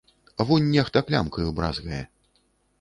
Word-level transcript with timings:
Вунь 0.47 0.69
нехта 0.77 1.05
клямкаю 1.11 1.53
бразгае. 1.61 2.03